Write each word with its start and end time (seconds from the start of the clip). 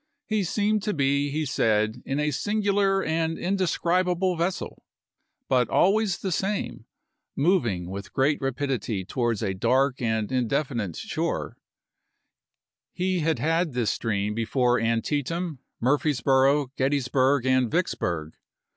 He 0.25 0.43
seemed 0.43 0.81
to 0.81 0.95
be, 0.95 1.29
he 1.29 1.45
said, 1.45 2.01
in 2.07 2.19
a 2.19 2.31
singular 2.31 3.03
and 3.03 3.37
indescrib 3.37 4.07
able 4.09 4.35
vessel, 4.35 4.83
but 5.47 5.69
always 5.69 6.17
the 6.17 6.31
same, 6.31 6.85
moving 7.35 7.87
with 7.87 8.11
great 8.11 8.41
rapidity 8.41 9.05
towards 9.05 9.43
a 9.43 9.53
dark 9.53 10.01
and 10.01 10.31
indefinite 10.31 10.95
shore; 10.95 11.55
he 12.91 13.19
had 13.19 13.37
had 13.37 13.73
this 13.73 13.95
dream 13.99 14.33
before 14.33 14.79
Antietam, 14.79 15.59
Murfrees 15.79 16.23
boro', 16.23 16.71
Gettysburg, 16.77 17.45
and 17.45 17.69
Yicksburg. 17.71 18.31